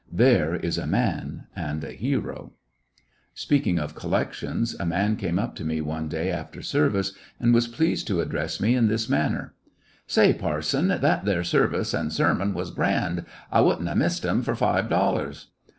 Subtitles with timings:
[0.11, 2.35] There he is a man and a hero!
[2.35, 2.53] What
[2.95, 3.03] he
[3.35, 7.53] Speaking of collections, a man came up to no give ^^^^^ ^y after service, and
[7.53, 9.53] was pleased to address me in this manner:
[10.07, 13.25] "Say, parson, that there service and sermon was grand.
[13.51, 15.49] I would n't have missed 'em for five dollars!"